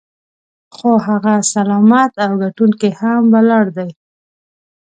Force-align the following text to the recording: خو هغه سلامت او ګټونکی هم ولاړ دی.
خو 0.75 0.91
هغه 1.07 1.33
سلامت 1.53 2.11
او 2.25 2.31
ګټونکی 2.43 2.89
هم 2.99 3.21
ولاړ 3.33 3.65
دی. 3.77 3.89